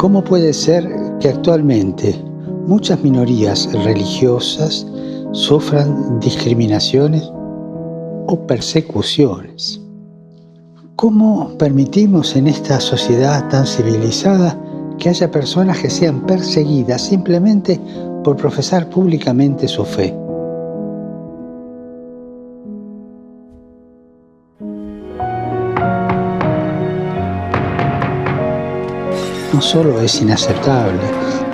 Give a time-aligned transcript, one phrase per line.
[0.00, 0.88] ¿Cómo puede ser
[1.20, 2.18] que actualmente
[2.66, 4.86] muchas minorías religiosas
[5.32, 7.30] sufran discriminaciones
[8.26, 9.78] o persecuciones?
[10.96, 14.58] ¿Cómo permitimos en esta sociedad tan civilizada
[14.98, 17.78] que haya personas que sean perseguidas simplemente
[18.24, 20.16] por profesar públicamente su fe?
[29.52, 31.00] No solo es inaceptable,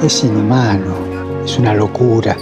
[0.02, 0.95] es inhumano,
[1.45, 2.37] es una locura.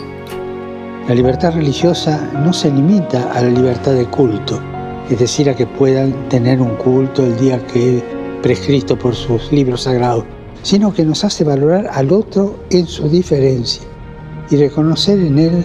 [1.08, 4.60] La libertad religiosa no se limita a la libertad de culto,
[5.08, 8.02] es decir, a que puedan tener un culto el día que
[8.42, 10.24] prescrito por sus libros sagrados,
[10.62, 13.84] sino que nos hace valorar al otro en su diferencia
[14.50, 15.64] y reconocer en él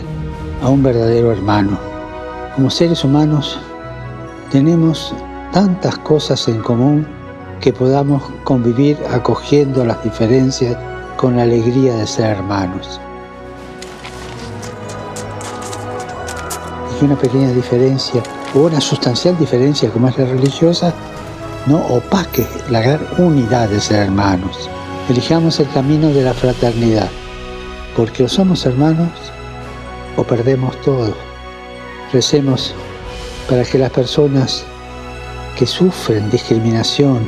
[0.62, 1.80] a un verdadero hermano.
[2.56, 3.58] Como seres humanos
[4.52, 5.16] tenemos
[5.52, 7.08] tantas cosas en común
[7.59, 10.77] que podamos convivir acogiendo las diferencias
[11.17, 13.00] con la alegría de ser hermanos.
[16.92, 18.23] Y que una pequeña diferencia
[18.56, 20.94] o una sustancial diferencia como es la religiosa
[21.66, 24.69] no opaque la gran unidad de ser hermanos.
[25.09, 27.09] Elijamos el camino de la fraternidad,
[27.95, 29.09] porque o somos hermanos
[30.16, 31.14] o perdemos todo.
[32.14, 32.73] Recemos
[33.50, 34.64] para que las personas
[35.58, 37.28] que sufren discriminación,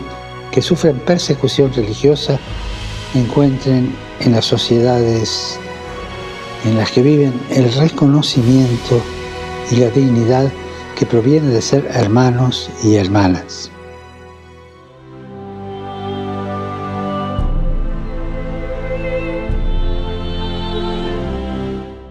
[0.51, 2.39] que sufren persecución religiosa
[3.13, 5.59] encuentren en las sociedades
[6.65, 9.01] en las que viven el reconocimiento
[9.71, 10.51] y la dignidad
[10.95, 13.71] que proviene de ser hermanos y hermanas.